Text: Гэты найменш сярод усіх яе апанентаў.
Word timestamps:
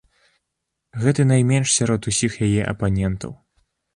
Гэты 1.03 1.25
найменш 1.31 1.75
сярод 1.79 2.01
усіх 2.11 2.31
яе 2.47 2.61
апанентаў. 2.73 3.31